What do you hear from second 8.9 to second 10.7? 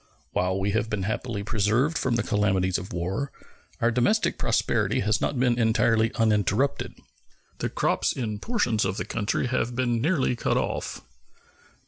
the country have been nearly cut